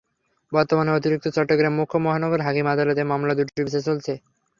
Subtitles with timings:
[0.51, 4.13] বর্তমানে অতিরিক্ত চট্টগ্রাম মুখ্য মহানগর হাকিম আদালতে মামলা দুটির বিচার চলছে।